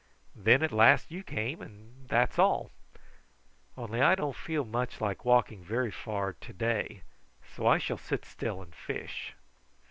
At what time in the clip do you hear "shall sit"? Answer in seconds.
7.77-8.25